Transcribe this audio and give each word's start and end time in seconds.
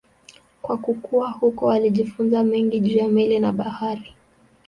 Kwa 0.61 0.77
kukua 0.77 1.31
huko 1.31 1.71
alijifunza 1.71 2.43
mengi 2.43 2.79
juu 2.79 2.97
ya 2.97 3.07
meli 3.07 3.39
na 3.39 3.51
bahari. 3.53 4.15